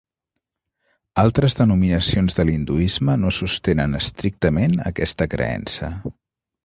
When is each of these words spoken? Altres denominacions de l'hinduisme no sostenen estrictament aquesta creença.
Altres 1.23 1.55
denominacions 1.59 2.37
de 2.39 2.45
l'hinduisme 2.51 3.17
no 3.25 3.33
sostenen 3.41 4.01
estrictament 4.01 4.75
aquesta 4.93 5.29
creença. 5.35 5.93